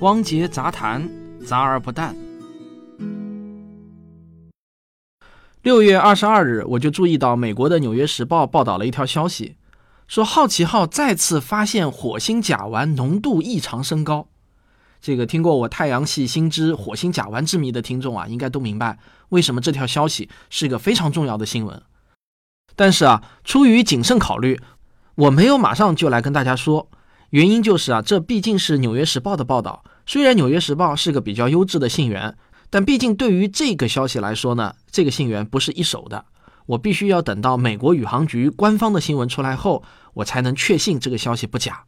[0.00, 1.08] 汪杰杂谈，
[1.46, 2.14] 杂而不淡。
[5.62, 9.56] 六月二十二日，我就注意到美国的《纽约时报》报道了一条消息，
[10.06, 14.28] 说好奇号再次发现火星甲烷浓度异常升高。
[15.00, 18.98] 这个听过我太阳系新知火星甲烷之谜的听众啊，应该都明白
[19.30, 21.82] 为什么这条消息是一个非常重要的新闻。
[22.74, 24.60] 但是啊，出于谨慎考虑，
[25.14, 26.90] 我没有马上就来跟大家说。
[27.30, 29.82] 原因就是啊，这毕竟是《纽约时报》的报道。
[30.06, 32.36] 虽然《纽约时报》是个比较优质的信源，
[32.70, 36.24] 但毕竟对于这个消息来说呢，这个信源不是一手的。
[36.66, 39.82] 我必须要等到美国宇航局官方的新闻出来后，
[40.14, 41.84] 我才能确信这个消息不假。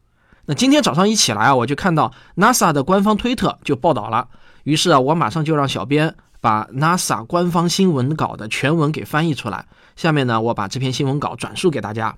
[0.46, 4.28] 那今天早上一起来啊，我就看到 NASA 的官方推特就报道了。
[4.64, 9.66] 于是啊，我马上就让小编把 NASA 官方新闻稿的全文给翻译出来。
[9.94, 12.16] 下面呢，我把这篇新闻稿转述给大家。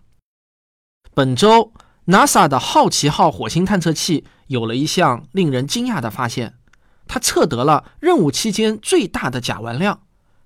[1.15, 1.73] 本周。
[2.07, 6.55] NASA 的好奇号火星探测器有了一项令人惊讶的发现，
[7.07, 10.01] 它测得了任务期间最大的甲烷量，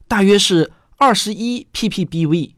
[0.06, 2.52] 大约是二十一 ppbv。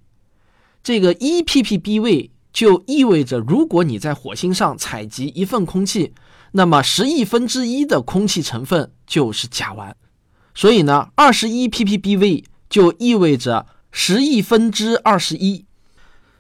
[0.83, 6.15] 这个一 ppbv 就意味着，如果你在火星上采集一份空气，
[6.53, 9.93] 那么十亿分之一的空气成分就是甲烷。
[10.55, 15.66] 所以呢，二十一 ppbv 就意味着十亿分之二十一。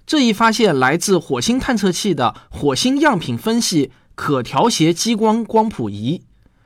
[0.06, 6.22] 这一发现来自火星探测器的火星样品分析可调谐激光光谱仪。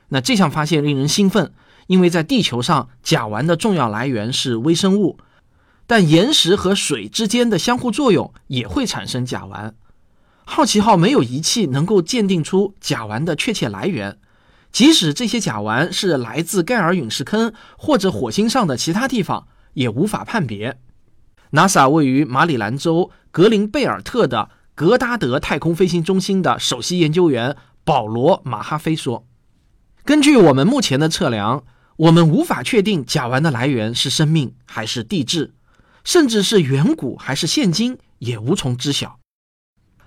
[0.09, 1.51] 那这项发现令人兴奋，
[1.87, 5.17] 因为在地球上，甲烷的重要来源是微生物，
[5.87, 9.71] 但岩石和水之间的相互作用也会产生甲烷。
[10.43, 14.19] 好奇号没有仪器能够鉴定出甲烷的确切来源，
[14.71, 20.77] 即使这些甲烷是来自盖尔陨石坑或者火星上的其他地方，也无法判别。
[21.51, 29.25] NASA 位于马里兰州格林贝尔特的格达德太空飞行中心的首席研究员保罗·马哈菲说
[30.05, 31.63] ：“根据我们目前的测量，
[31.97, 35.53] 我们无法确定甲烷的来源是生命还是地质，
[36.03, 39.19] 甚至是远古还是现今也无从知晓。”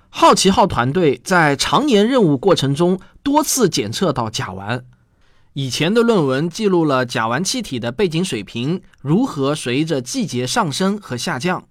[0.08, 4.82] 好奇号团队在常年任务过程中多次检测到甲烷。
[5.54, 11.68] 以前的论文记录了甲烷气体的背景水平如何随着季节上升和下降。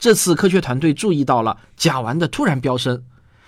[0.00, 3.04] 这次科学团队注意到了甲烷的突然飙升，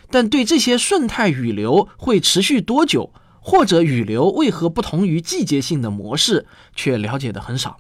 [0.09, 7.79] 但对这些顺态雨流会持续多久，或者雨流为何不同于季节性的模式，却了解的很少。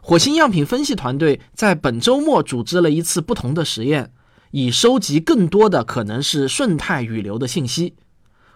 [0.00, 4.10] 火星样品分析团队在本周末组织了一次不同的实验，
[4.52, 7.96] 以收集更多的可能是顺态雨流的信息。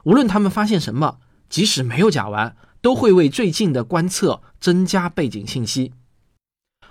[0.04, 1.18] 无论他们发现什么。
[1.48, 5.92] 即使没有甲烷，都会为最近的观测增加背景信息。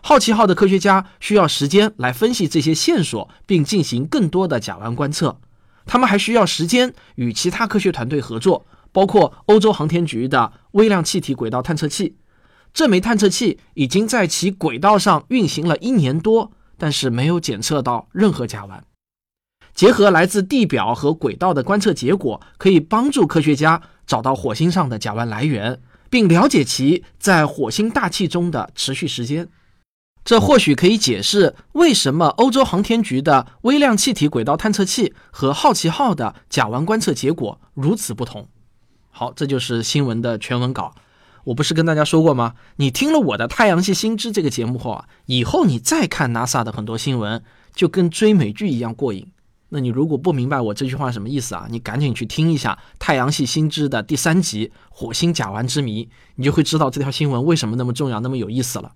[0.01, 5.39] 好奇号的科学家需要时间来分析这些线索，并进行更多的甲烷观测。
[5.85, 12.17] 他们还需要时间与其他科学团队合作，包括欧洲航天局的微量气体轨道探测器。
[12.73, 18.81] 这枚探测器已经在其轨道上运行了一年多，但是没有检测到任何甲烷。
[19.73, 23.81] 结合来自地表和轨道的观测结果，可以帮助科学家。
[24.05, 25.79] 找到火星上的甲烷来源，
[26.09, 29.47] 并了解其在火星大气中的持续时间，
[30.23, 38.47] 这或许可以解释为什么欧洲航天局的微量气体轨道探测器和好奇号的甲烷观测结果如此不同。
[39.11, 40.93] 好，这就是新闻的全文稿。
[41.45, 42.55] 我不是跟大家说过吗？
[42.77, 47.43] 你听了我的《太阳系新知》这个节目后啊，以后你再看 NASA 的很多新闻，
[47.75, 49.31] 就跟追美剧一样过瘾。
[49.75, 51.67] 那你如果不明白我这句话什么意思啊？
[51.69, 56.05] 你赶紧去听一下《太阳系新知》的第三集《火星甲烷之谜》，
[56.35, 58.93] 你就会知道这条新闻为什么那么重要、那么有意思了。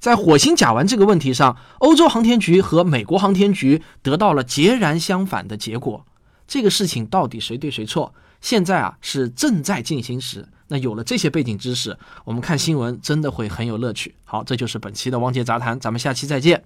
[0.00, 6.04] 在火星甲烷这个问题上，欧洲航天局和美国航天局得到了截然相反的结果。
[6.48, 8.12] 这个事情到底谁对谁错？
[8.40, 10.48] 现在啊是正在进行时。
[10.66, 14.16] 那有了这些背景知识，我们看新闻真的会很有乐趣。
[14.24, 16.64] 好，这就是本期的汪杰杂谈，咱们下期再见。